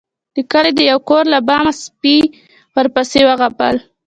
د 0.35 0.37
کلي 0.51 0.71
د 0.75 0.79
يو 0.91 0.99
کور 1.09 1.23
له 1.33 1.39
بامه 1.47 1.73
سپي 1.83 2.17
ورپسې 2.77 3.19
وغپل. 3.29 3.75